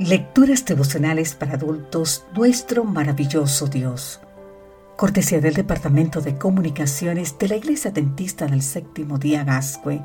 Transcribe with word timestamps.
Lecturas 0.00 0.64
devocionales 0.64 1.34
para 1.34 1.56
adultos, 1.56 2.24
nuestro 2.34 2.84
maravilloso 2.84 3.66
Dios. 3.66 4.18
Cortesía 4.96 5.42
del 5.42 5.52
Departamento 5.52 6.22
de 6.22 6.38
Comunicaciones 6.38 7.38
de 7.38 7.48
la 7.48 7.56
Iglesia 7.56 7.90
Dentista 7.90 8.46
del 8.46 8.62
Séptimo 8.62 9.18
Día 9.18 9.44
Gascue, 9.44 10.00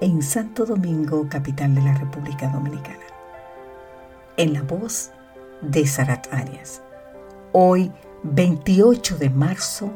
en 0.00 0.22
Santo 0.22 0.64
Domingo, 0.64 1.28
capital 1.28 1.74
de 1.74 1.82
la 1.82 1.94
República 1.94 2.46
Dominicana. 2.46 3.02
En 4.36 4.52
la 4.52 4.62
voz 4.62 5.10
de 5.62 5.84
Sarat 5.84 6.32
Arias. 6.32 6.80
Hoy, 7.50 7.90
28 8.22 9.18
de 9.18 9.30
marzo, 9.30 9.90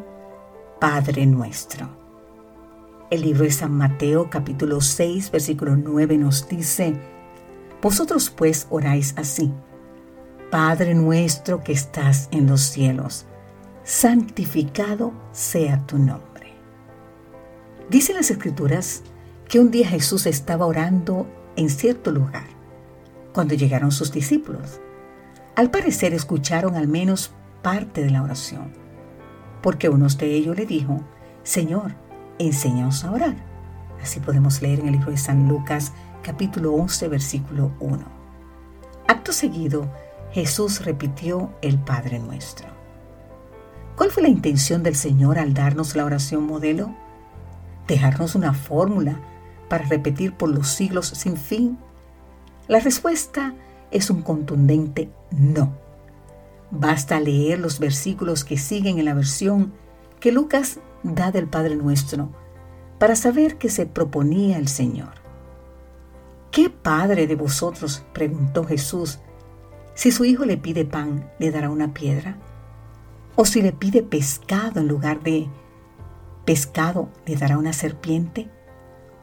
Padre 0.80 1.26
nuestro. 1.26 1.88
El 3.08 3.22
libro 3.22 3.44
de 3.44 3.52
San 3.52 3.70
Mateo 3.70 4.30
capítulo 4.30 4.80
6 4.80 5.30
versículo 5.30 5.76
9 5.76 6.18
nos 6.18 6.48
dice, 6.48 7.17
vosotros 7.82 8.30
pues 8.30 8.66
oráis 8.70 9.14
así. 9.16 9.52
Padre 10.50 10.94
nuestro 10.94 11.62
que 11.62 11.72
estás 11.72 12.28
en 12.32 12.46
los 12.46 12.62
cielos, 12.62 13.26
santificado 13.84 15.12
sea 15.32 15.86
tu 15.86 15.98
nombre. 15.98 16.52
Dicen 17.90 18.16
las 18.16 18.30
escrituras 18.30 19.02
que 19.48 19.60
un 19.60 19.70
día 19.70 19.88
Jesús 19.88 20.26
estaba 20.26 20.66
orando 20.66 21.26
en 21.56 21.70
cierto 21.70 22.10
lugar, 22.10 22.46
cuando 23.32 23.54
llegaron 23.54 23.92
sus 23.92 24.12
discípulos. 24.12 24.80
Al 25.56 25.70
parecer 25.70 26.14
escucharon 26.14 26.76
al 26.76 26.86
menos 26.86 27.32
parte 27.62 28.02
de 28.02 28.10
la 28.10 28.22
oración, 28.22 28.72
porque 29.62 29.88
uno 29.88 30.06
de 30.08 30.34
ellos 30.34 30.56
le 30.56 30.66
dijo, 30.66 31.02
Señor, 31.42 31.94
enséñanos 32.38 33.04
a 33.04 33.12
orar. 33.12 33.47
Así 34.02 34.20
podemos 34.20 34.62
leer 34.62 34.80
en 34.80 34.86
el 34.86 34.92
libro 34.92 35.10
de 35.10 35.16
San 35.16 35.48
Lucas 35.48 35.92
capítulo 36.22 36.72
11, 36.74 37.08
versículo 37.08 37.72
1. 37.80 38.04
Acto 39.06 39.32
seguido, 39.32 39.90
Jesús 40.32 40.84
repitió 40.84 41.52
el 41.62 41.78
Padre 41.78 42.18
Nuestro. 42.18 42.68
¿Cuál 43.96 44.10
fue 44.10 44.22
la 44.22 44.28
intención 44.28 44.82
del 44.82 44.94
Señor 44.94 45.38
al 45.38 45.54
darnos 45.54 45.96
la 45.96 46.04
oración 46.04 46.46
modelo? 46.46 46.94
¿Dejarnos 47.86 48.34
una 48.34 48.52
fórmula 48.54 49.20
para 49.68 49.84
repetir 49.86 50.34
por 50.34 50.50
los 50.50 50.68
siglos 50.68 51.08
sin 51.08 51.36
fin? 51.36 51.78
La 52.68 52.80
respuesta 52.80 53.54
es 53.90 54.10
un 54.10 54.22
contundente 54.22 55.10
no. 55.30 55.72
Basta 56.70 57.18
leer 57.18 57.58
los 57.58 57.78
versículos 57.78 58.44
que 58.44 58.58
siguen 58.58 58.98
en 58.98 59.06
la 59.06 59.14
versión 59.14 59.72
que 60.20 60.32
Lucas 60.32 60.80
da 61.02 61.30
del 61.30 61.48
Padre 61.48 61.76
Nuestro 61.76 62.30
para 62.98 63.16
saber 63.16 63.56
que 63.56 63.68
se 63.68 63.86
proponía 63.86 64.58
el 64.58 64.68
Señor. 64.68 65.14
¿Qué 66.50 66.70
padre 66.70 67.26
de 67.26 67.36
vosotros, 67.36 68.04
preguntó 68.12 68.64
Jesús, 68.64 69.20
si 69.94 70.12
su 70.12 70.24
hijo 70.24 70.44
le 70.44 70.56
pide 70.56 70.84
pan, 70.84 71.30
le 71.38 71.50
dará 71.50 71.70
una 71.70 71.92
piedra? 71.92 72.38
¿O 73.36 73.44
si 73.44 73.62
le 73.62 73.72
pide 73.72 74.02
pescado 74.02 74.80
en 74.80 74.88
lugar 74.88 75.22
de 75.22 75.48
pescado, 76.44 77.08
le 77.26 77.36
dará 77.36 77.58
una 77.58 77.72
serpiente? 77.72 78.48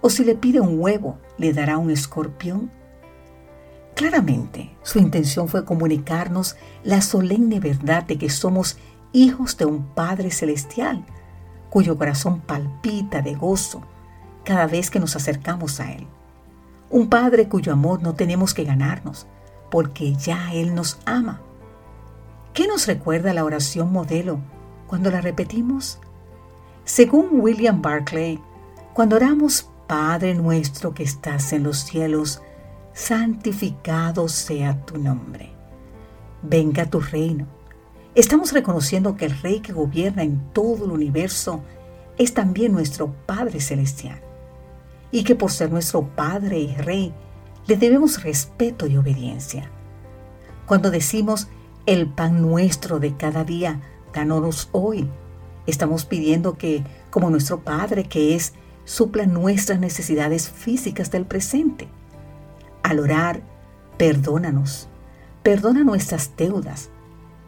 ¿O 0.02 0.10
si 0.10 0.23
le 0.23 0.36
pide 0.36 0.60
un 0.62 0.80
huevo, 0.80 1.17
le 1.38 1.52
dará 1.54 1.78
un 1.78 1.89
escorpión? 1.89 2.72
Claramente, 3.95 4.76
su 4.84 5.00
intención 5.00 5.48
fue 5.48 5.66
comunicarnos 5.66 6.58
la 6.84 7.02
solemne 7.02 7.60
verdad 7.60 8.04
de 8.04 8.17
que 8.17 8.30
somos 8.30 8.78
hijos 9.14 9.58
de 9.58 9.66
un 9.66 9.86
Padre 9.95 10.32
Celestial, 10.32 11.06
cuyo 11.76 11.98
corazón 11.98 12.40
palpita 12.40 13.22
de 13.22 13.36
gozo 13.36 13.81
cada 14.45 14.66
vez 14.66 14.90
que 14.90 15.02
nos 15.02 15.18
acercamos 15.18 15.82
a 15.82 15.92
Él. 15.92 16.08
Un 16.90 17.09
Padre 17.09 17.50
cuyo 17.50 17.73
amor 17.73 18.02
no 18.02 18.16
tenemos 18.16 18.54
que 18.54 18.64
ganarnos, 18.64 19.28
porque 19.70 20.16
ya 20.16 20.54
Él 20.54 20.73
nos 20.73 21.02
ama. 21.06 21.42
¿Qué 22.54 22.66
nos 22.66 22.88
recuerda 22.88 23.33
la 23.33 23.44
oración 23.44 23.92
modelo 23.92 24.39
cuando 24.88 25.11
la 25.11 25.20
repetimos? 25.20 25.99
Según 26.86 27.42
William 27.42 27.82
Barclay, 27.82 28.39
cuando 28.94 29.17
oramos 29.17 29.70
Padre 29.86 30.33
nuestro 30.33 30.94
que 30.94 31.04
estás 31.04 31.52
en 31.52 31.64
los 31.64 31.80
cielos, 31.80 32.42
santificado 32.94 34.30
sea 34.30 34.86
tu 34.86 34.98
nombre. 34.98 35.52
Venga 36.42 36.86
tu 36.86 37.02
reino. 37.02 37.48
Estamos 38.15 38.53
reconociendo 38.53 39.17
que 39.17 39.26
el 39.26 39.37
Rey 39.42 39.59
que 39.59 39.73
gobierna 39.73 40.23
en 40.23 40.39
todo 40.53 40.86
el 40.86 40.92
universo 40.92 41.61
es 42.17 42.33
también 42.33 42.71
nuestro 42.71 43.14
Padre 43.26 43.59
Celestial 43.59 44.21
y 45.11 45.26
que 45.26 45.36
por 45.36 45.52
ser 45.52 45.70
nuestro 45.70 46.08
Padre 46.15 46.59
y 46.59 46.73
Rey 46.75 47.14
le 47.67 47.75
debemos 47.75 48.23
respeto 48.23 48.87
y 48.87 48.95
obediencia. 48.95 49.70
Cuando 50.65 50.92
decimos 50.92 51.49
el 51.86 52.08
pan 52.08 52.42
nuestro 52.42 52.99
de 52.99 53.17
cada 53.17 53.43
día, 53.43 53.81
danos 54.14 54.70
hoy, 54.71 55.09
estamos 55.67 56.05
pidiendo 56.05 56.58
que, 56.58 56.86
como 57.09 57.30
nuestro 57.30 57.65
Padre 57.65 58.05
que 58.05 58.33
es, 58.33 58.54
supla 58.86 59.25
nuestras 59.25 59.81
necesidades 59.81 60.49
físicas 60.49 61.11
del 61.11 61.25
presente. 61.25 61.89
Al 62.81 62.99
orar, 62.99 63.42
perdónanos, 63.98 64.87
perdona 65.43 65.83
nuestras 65.83 66.31
deudas. 66.37 66.92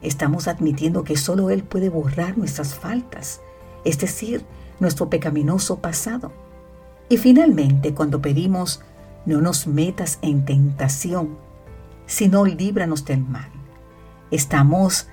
Estamos 0.02 0.48
admitiendo 0.48 1.04
que 1.04 1.18
solo 1.18 1.50
Él 1.50 1.64
puede 1.64 1.90
borrar 1.90 2.38
nuestras 2.38 2.76
faltas, 2.76 3.42
es 3.84 3.98
decir, 4.00 4.46
nuestro 4.80 5.10
pecaminoso 5.10 5.80
pasado 5.80 6.32
y 7.10 7.18
finalmente, 7.18 7.94
cuando 7.94 8.22
pedimos, 8.22 8.82
no 9.26 9.40
nos 9.40 9.66
metas 9.66 10.20
en 10.22 10.44
tentación, 10.44 11.38
sino 12.06 12.46
líbranos 12.46 13.06
del 13.06 13.22
mal. 13.22 13.50
Estamos 14.30 15.08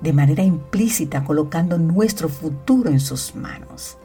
de 0.00 0.12
manera 0.12 0.42
implícita 0.42 1.24
colocando 1.24 1.78
nuestro 1.78 2.28
futuro 2.28 2.90
en 2.90 3.00
sus 3.00 3.34
manos. 3.34 3.98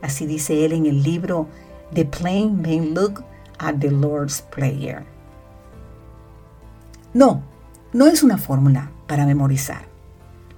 Así 0.00 0.26
dice 0.26 0.64
él 0.64 0.72
en 0.72 0.86
el 0.86 1.02
libro 1.02 1.48
The 1.92 2.06
Plain 2.06 2.62
May 2.62 2.80
Look 2.80 3.22
at 3.58 3.76
the 3.80 3.90
Lord's 3.90 4.40
Prayer. 4.40 5.04
No, 7.12 7.42
no 7.92 8.06
es 8.06 8.22
una 8.22 8.38
fórmula 8.38 8.90
para 9.06 9.26
memorizar. 9.26 9.82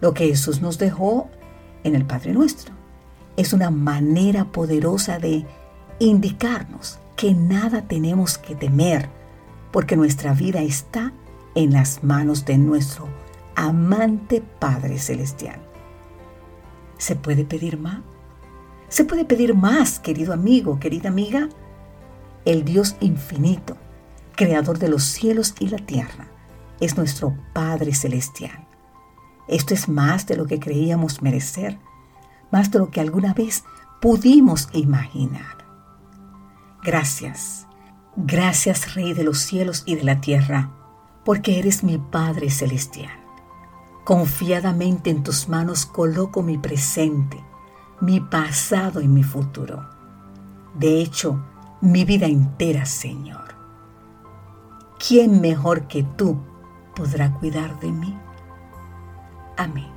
Lo 0.01 0.15
que 0.15 0.27
Jesús 0.27 0.61
nos 0.61 0.79
dejó 0.79 1.29
en 1.85 1.95
el 1.95 2.05
Padre 2.05 2.33
Nuestro 2.33 2.75
es 3.37 3.53
una 3.53 3.71
manera 3.71 4.45
poderosa 4.45 5.19
de 5.19 5.47
indicarnos 5.99 6.99
que 7.17 7.35
nada 7.35 7.83
tenemos 7.83 8.37
que 8.37 8.55
temer, 8.55 9.09
porque 9.71 9.97
nuestra 9.97 10.35
vida 10.35 10.61
está 10.61 11.13
en 11.55 11.73
las 11.73 12.03
manos 12.03 12.45
de 12.45 12.59
nuestro 12.59 13.09
amante 13.55 14.43
Padre 14.59 14.99
Celestial. 14.99 15.61
¿Se 16.99 17.17
puede 17.17 17.45
pedir 17.45 17.79
más? 17.79 18.01
¿Se 18.89 19.05
puede 19.05 19.25
pedir 19.25 19.55
más, 19.55 19.99
querido 19.99 20.35
amigo, 20.35 20.79
querida 20.79 21.09
amiga? 21.09 21.49
El 22.45 22.65
Dios 22.65 22.97
infinito, 23.01 23.77
creador 24.37 24.79
de 24.79 24.89
los 24.89 25.05
cielos 25.05 25.55
y 25.61 25.69
la 25.69 25.79
tierra, 25.79 26.29
es 26.83 26.97
nuestro 26.97 27.37
Padre 27.53 27.95
Celestial. 27.95 28.67
Esto 29.47 29.73
es 29.73 29.89
más 29.89 30.27
de 30.27 30.37
lo 30.37 30.47
que 30.47 30.59
creíamos 30.59 31.23
merecer, 31.23 31.79
más 32.51 32.73
de 32.73 32.81
lo 32.81 32.91
que 32.91 33.01
alguna 33.01 33.35
vez 33.35 33.65
pudimos 34.01 34.69
imaginar. 34.73 35.59
Gracias, 36.83 37.69
gracias 38.17 38.95
Rey 38.95 39.15
de 39.15 39.23
los 39.23 39.39
cielos 39.39 39.85
y 39.87 39.95
de 39.95 40.03
la 40.03 40.21
tierra, 40.21 40.73
porque 41.25 41.61
eres 41.61 41.85
mi 41.85 41.99
Padre 41.99 42.51
Celestial. 42.51 43.17
Confiadamente 44.05 45.11
en 45.11 45.23
tus 45.23 45.49
manos 45.49 45.87
coloco 45.87 46.43
mi 46.43 46.59
presente, 46.59 47.41
mi 48.01 48.19
pasado 48.19 49.01
y 49.01 49.07
mi 49.07 49.23
futuro. 49.23 49.89
De 50.75 51.01
hecho, 51.01 51.41
mi 51.81 52.05
vida 52.05 52.27
entera, 52.27 52.87
Señor. 52.87 53.55
¿Quién 54.99 55.41
mejor 55.41 55.87
que 55.87 56.03
tú 56.03 56.41
podrá 56.95 57.31
cuidar 57.35 57.79
de 57.81 57.93
mí? 57.93 58.19
Amén. 59.57 59.92